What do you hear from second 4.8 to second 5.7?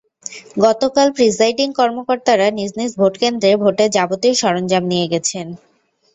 নিয়ে গেছেন।